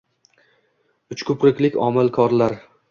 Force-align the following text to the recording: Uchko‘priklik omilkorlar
Uchko‘priklik 1.17 1.81
omilkorlar 1.91 2.61